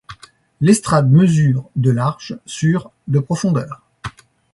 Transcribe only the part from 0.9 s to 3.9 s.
mesure de large sur de profondeur.